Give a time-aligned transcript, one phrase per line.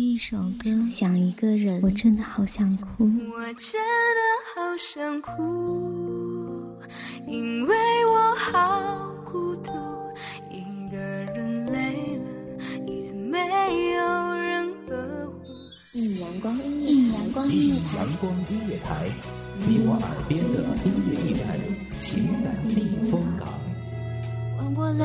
[0.00, 3.02] 一首歌，想一个人，我真的好想哭。
[3.02, 4.20] 我真的
[4.54, 6.78] 好想哭，
[7.26, 7.74] 因为
[8.06, 9.72] 我好孤独，
[10.52, 12.26] 一个人累了
[12.86, 13.40] 也没
[13.90, 15.42] 有人呵护。
[15.94, 19.10] 一阳光，一米阳光音乐台，阳光音乐台，
[19.66, 21.58] 你我耳边的音乐驿站，
[22.00, 23.48] 情感避风港。
[24.56, 25.04] 换我来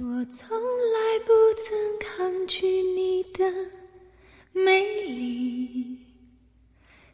[0.00, 3.52] 我从来不曾抗拒你的
[4.52, 5.98] 美丽，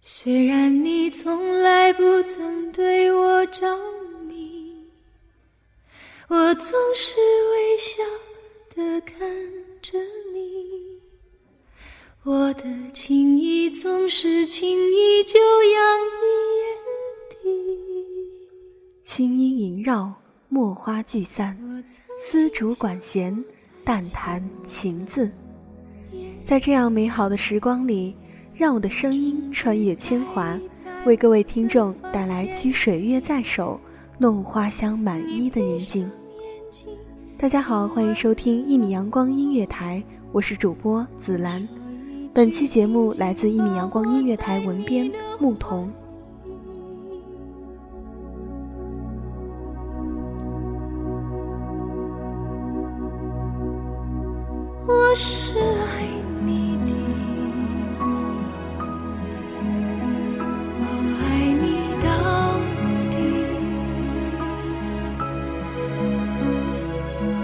[0.00, 3.66] 虽然你从来不曾对我着
[4.28, 4.72] 迷，
[6.28, 7.14] 我总是
[7.50, 8.00] 微笑
[8.76, 9.28] 的看
[9.82, 9.98] 着
[10.32, 11.00] 你，
[12.22, 12.62] 我的
[12.94, 16.22] 情意总是轻易就洋溢
[16.60, 16.68] 眼
[17.42, 17.42] 底。
[19.02, 20.14] 轻音萦绕，
[20.48, 21.58] 墨花聚散。
[22.20, 23.44] 丝竹管弦，
[23.84, 25.30] 淡弹琴字，
[26.42, 28.12] 在这样美好的时光里，
[28.52, 30.58] 让我的声音穿越千华，
[31.06, 33.80] 为各位听众带来掬水月在手，
[34.18, 36.10] 弄花香满衣的宁静。
[37.38, 41.66] 大家好，欢迎收听一米阳光音乐台，我是主播紫兰。
[42.34, 45.88] 本期节目来自一米阳光音乐台文编牧童。
[54.90, 56.08] 我是爱
[56.46, 56.94] 你的，
[60.78, 60.82] 我
[61.20, 62.08] 爱你到
[63.10, 63.18] 底。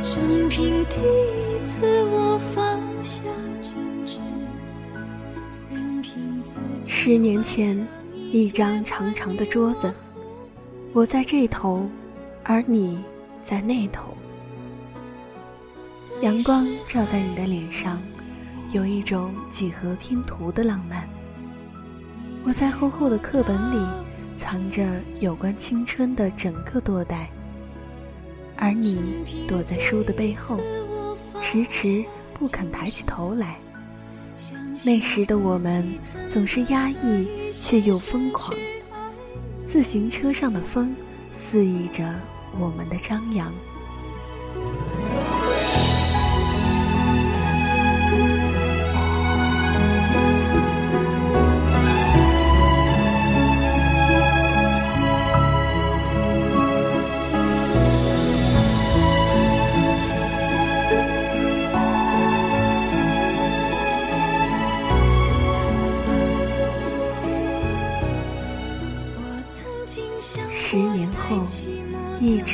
[0.02, 3.20] 生平第一次，我放下
[3.60, 3.74] 矜
[4.06, 4.20] 持，
[5.70, 6.90] 任凭自己。
[6.90, 7.86] 十年前，
[8.32, 9.92] 一张长长的桌子，
[10.94, 11.86] 我在这头，
[12.42, 13.04] 而你
[13.42, 14.14] 在那头。
[16.22, 18.00] 阳光照在你的脸上，
[18.70, 21.06] 有一种几何拼图的浪漫。
[22.44, 23.86] 我在厚厚的课本里
[24.36, 24.86] 藏着
[25.20, 27.28] 有关青春的整个多代，
[28.56, 30.58] 而你躲在书的背后，
[31.40, 33.56] 迟迟不肯抬起头来。
[34.84, 35.86] 那时的我们
[36.28, 38.56] 总是压抑却又疯狂，
[39.64, 40.94] 自行车上的风
[41.32, 42.14] 肆意着
[42.58, 43.52] 我们的张扬。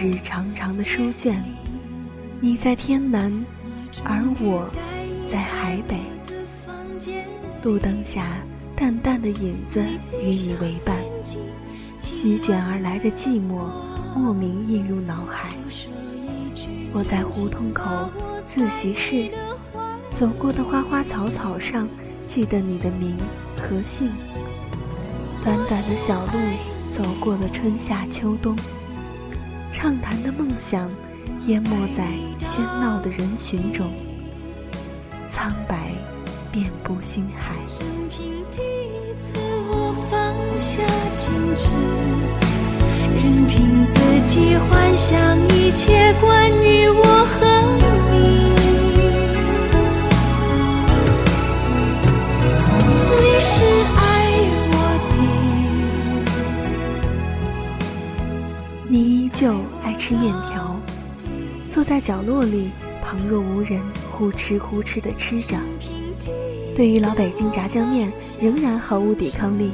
[0.00, 1.44] 纸长长的书卷，
[2.41, 3.31] 你在天南，
[4.03, 4.66] 而我
[5.27, 6.00] 在海北。
[7.62, 8.27] 路灯下，
[8.75, 9.84] 淡淡的影子
[10.22, 10.97] 与你为伴，
[11.99, 13.71] 席卷而来的寂寞，
[14.16, 15.50] 莫名映入脑海。
[16.94, 18.09] 我在胡同口
[18.47, 19.31] 自习室
[20.12, 21.87] 走过的花花草草上，
[22.25, 23.19] 记得你的名
[23.59, 24.10] 和姓。
[25.44, 26.31] 短短的小路。
[26.91, 28.55] 走过了春夏秋冬，
[29.73, 30.91] 畅谈的梦想
[31.47, 32.05] 淹没在
[32.39, 33.91] 喧闹的人群中，
[35.29, 35.93] 苍白
[36.51, 37.55] 遍布心海。
[37.67, 39.39] 生平第一次，
[39.69, 40.83] 我放下
[41.15, 41.69] 矜持，
[43.17, 47.47] 任凭自己幻想一切关于我和
[58.92, 59.54] 你依旧
[59.84, 60.77] 爱吃面条，
[61.71, 65.57] 坐在角落里，旁若无人，呼哧呼哧地吃着。
[66.75, 69.71] 对于老北京炸酱面，仍然毫无抵抗力。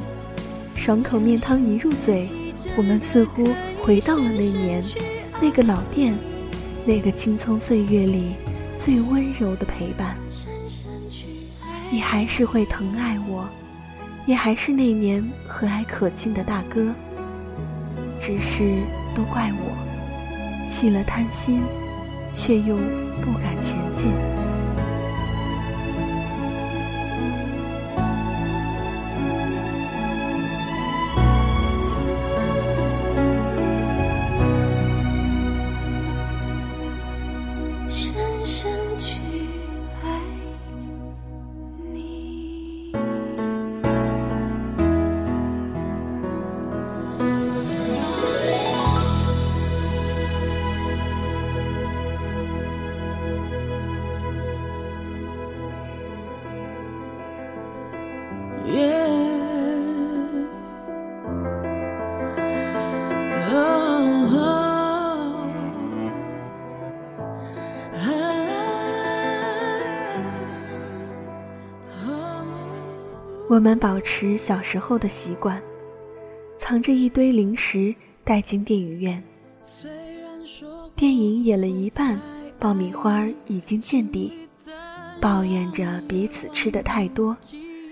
[0.75, 2.29] 爽口面汤一入嘴，
[2.77, 3.43] 我们似乎
[3.81, 4.83] 回到了那年，
[5.41, 6.15] 那个老店，
[6.85, 8.35] 那个青葱岁月里
[8.77, 10.15] 最温柔的陪伴。
[11.89, 13.49] 你还是会疼爱我，
[14.27, 16.93] 也还是那年和蔼可亲的大哥，
[18.19, 18.83] 只是。
[19.17, 21.59] 都怪我，起了贪心，
[22.31, 24.11] 却又不敢前进。
[73.49, 75.61] 我们保持小时候的习惯，
[76.57, 79.23] 藏着一堆零食带进电影院。
[80.97, 82.19] 电影演了一半，
[82.59, 84.33] 爆米花已经见底，
[85.21, 87.37] 抱怨着彼此吃的太多，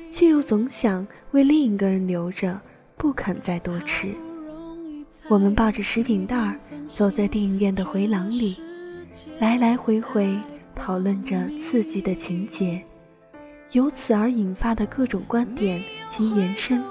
[0.10, 2.60] 却又总想为另一个人留着，
[2.98, 4.14] 不肯再多吃。
[5.30, 6.60] 我们抱着食品袋
[6.90, 8.58] 走在电影院的回廊里，
[9.40, 10.38] 来来回回
[10.76, 12.84] 讨论着刺激的情节，
[13.72, 16.84] 由此而引发的各种观点及延伸，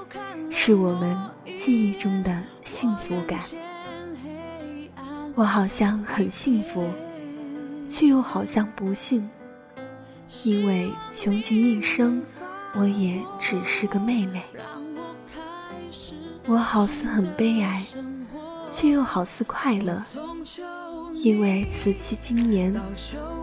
[0.49, 1.17] 是我们
[1.55, 3.39] 记忆中的幸福感。
[5.33, 6.89] 我好像很幸福，
[7.87, 9.29] 却又好像不幸，
[10.43, 12.23] 因为穷极一生，
[12.75, 14.43] 我也只是个妹妹。
[16.47, 17.83] 我好似很悲哀。
[18.67, 20.03] 却又好似快乐，
[21.13, 22.75] 因为此去经年，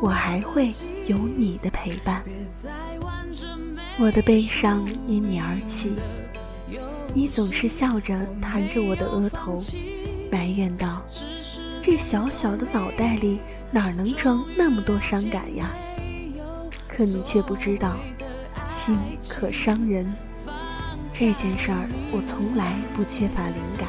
[0.00, 0.74] 我还会
[1.06, 2.22] 有你的陪伴。
[3.98, 5.92] 我的悲伤因你而起，
[7.14, 9.60] 你总是笑着弹着我的额头，
[10.30, 11.02] 埋怨道
[11.80, 13.38] ：“这小小的脑袋里
[13.70, 15.70] 哪能装那么多伤感呀？”
[16.88, 17.96] 可你却不知道，
[18.66, 18.98] 情
[19.28, 20.12] 可伤人。
[21.12, 23.88] 这件事儿，我从来不缺乏灵感。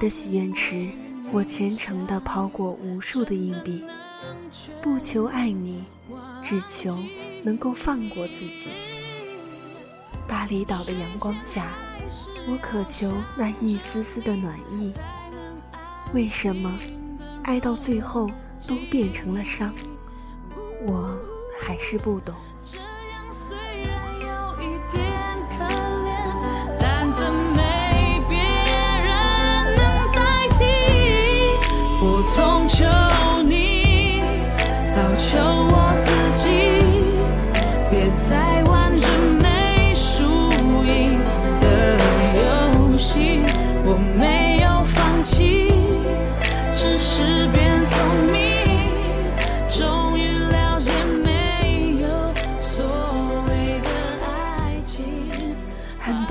[0.00, 0.90] 的许愿池，
[1.30, 3.84] 我虔诚地抛过无数的硬币，
[4.80, 5.84] 不求爱你，
[6.42, 6.98] 只求
[7.42, 8.70] 能够放过自己。
[10.26, 11.72] 巴厘岛的阳光下，
[12.48, 14.94] 我渴求那一丝丝的暖意。
[16.14, 16.78] 为什么？
[17.42, 18.30] 爱到最后
[18.66, 19.74] 都变成了伤，
[20.82, 21.14] 我
[21.60, 22.34] 还是不懂。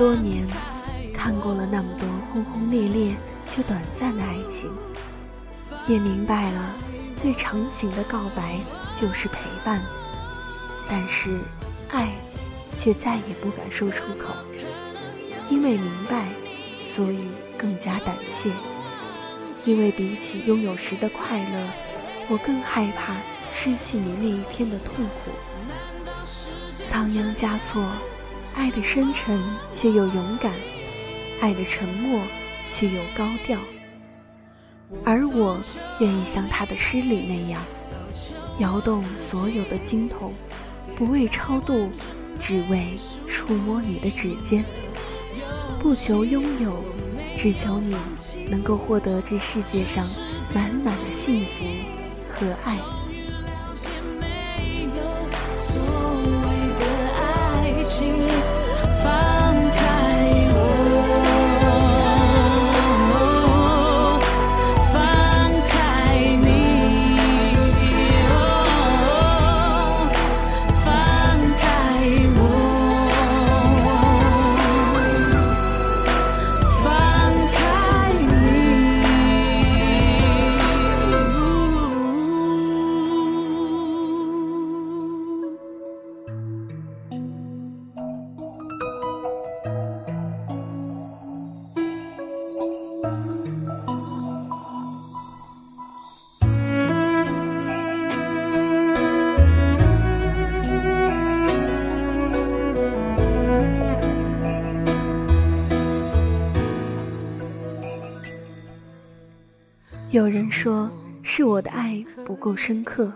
[0.00, 0.46] 多年，
[1.12, 3.14] 看过了那么多轰轰烈烈
[3.44, 4.72] 却短暂的爱情，
[5.86, 6.74] 也明白了
[7.18, 8.58] 最长情的告白
[8.94, 9.82] 就是陪伴。
[10.88, 11.38] 但是，
[11.90, 12.14] 爱
[12.74, 14.34] 却再也不敢说出口，
[15.50, 16.28] 因为明白，
[16.78, 18.50] 所以更加胆怯。
[19.66, 21.68] 因为比起拥有时的快乐，
[22.30, 23.16] 我更害怕
[23.52, 25.30] 失去你那一天的痛苦。
[26.86, 27.84] 仓央嘉措。
[28.54, 30.52] 爱的深沉却又勇敢，
[31.40, 32.22] 爱的沉默
[32.68, 33.58] 却又高调。
[35.04, 35.60] 而我
[36.00, 37.62] 愿意像他的诗里那样，
[38.58, 40.34] 摇动所有的经筒，
[40.96, 41.90] 不为超度，
[42.40, 42.96] 只为
[43.28, 44.64] 触摸你的指尖。
[45.78, 46.84] 不求拥有，
[47.36, 47.96] 只求你
[48.48, 50.06] 能够获得这世界上
[50.54, 51.64] 满满的幸福
[52.28, 52.78] 和爱。
[110.20, 110.86] 有人说
[111.22, 113.10] 是我的爱不够深刻，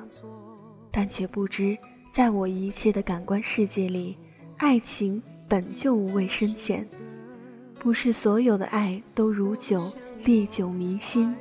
[0.90, 1.76] 但却不知，
[2.11, 4.16] 在我一切的感官世界里，
[4.56, 6.88] 爱情本就无味深浅。
[7.78, 9.92] 不是所有的爱都如酒，
[10.25, 11.34] 历久弥新；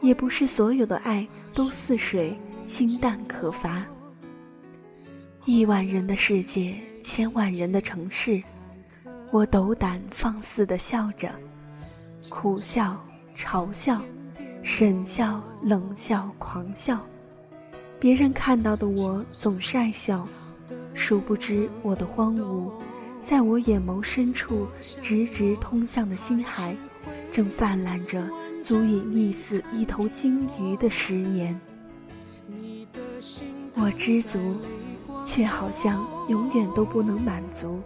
[0.00, 2.34] 也不是所有的爱都似水，
[2.64, 3.84] 清淡可乏。
[5.44, 8.42] 亿万人的世界，千万人的城市，
[9.30, 11.30] 我斗胆放肆地笑着，
[12.30, 12.98] 苦笑，
[13.36, 14.00] 嘲笑。
[14.66, 16.98] 沈笑、冷笑、狂笑。
[18.00, 20.26] 别人看到的我总是爱笑，
[20.94, 22.72] 殊不知我的荒芜，
[23.22, 24.66] 在我眼眸深处
[25.02, 26.74] 直直通向的心海，
[27.30, 28.26] 正泛滥着
[28.62, 31.60] 足以溺死一头鲸鱼的十年。
[33.74, 34.56] 我知足，
[35.22, 37.80] 却好像永远都不能满足，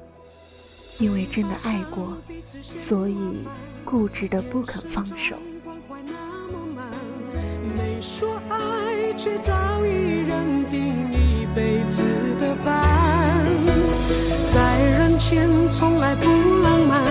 [1.01, 2.17] 因为真的爱过，
[2.63, 3.45] 所以
[3.85, 5.37] 固执的不肯放手。
[8.01, 9.53] 说爱，却早
[9.85, 9.91] 已
[10.27, 12.03] 认定一辈子
[12.39, 13.45] 的伴。
[14.47, 16.27] 在人前从来不
[16.63, 17.03] 浪漫，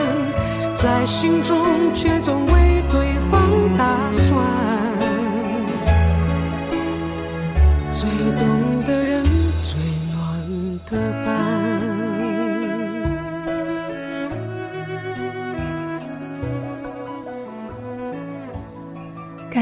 [0.76, 1.58] 在心中
[1.94, 3.40] 却总为对方
[3.78, 4.77] 打算。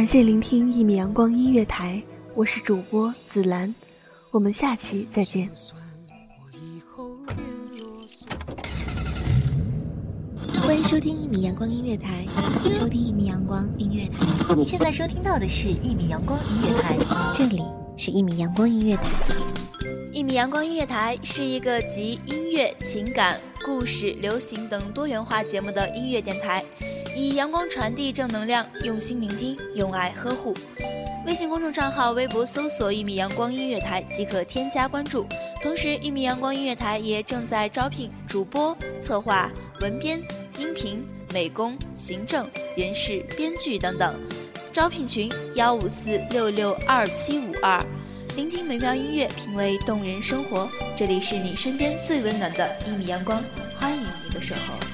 [0.06, 2.00] 感谢聆听一米阳光音乐台，
[2.36, 3.74] 我是主播紫兰，
[4.30, 5.50] 我们下期再见。
[10.62, 12.24] 欢迎收听一米阳光音乐台，
[12.80, 14.54] 收听一米阳光音乐台。
[14.56, 16.96] 你现在收听到的是一米阳光音乐台，
[17.34, 17.64] 这里
[17.98, 19.10] 是一米阳光音乐台。
[20.14, 26.64] 一米阳光音乐台是一个集音乐、情感、故事、流行等多元化节目的音乐电台。
[27.16, 30.54] 以阳光传递正能量，用心聆听，用爱呵护。
[31.26, 35.26] 微信公众账号、微博搜索“一米阳光音乐台”即可添加关注。
[35.64, 40.22] 同时，一米阳光音乐台也正在招聘主播、策划、文编、
[40.60, 41.02] 音频、
[41.34, 42.46] 美工、行政、
[42.76, 44.14] 人事、编剧等等。
[44.74, 47.82] 招聘群：幺五四六六二七五二。
[48.36, 50.70] 聆听美妙音乐，品味动人生活。
[50.98, 53.42] 这里是你身边最温暖的一米阳光，
[53.80, 54.85] 欢迎你的守候。